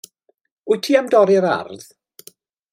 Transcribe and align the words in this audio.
Wyt 0.69 0.81
ti 0.87 0.93
am 0.99 1.07
dorri'r 1.15 1.47
ardd? 1.57 1.87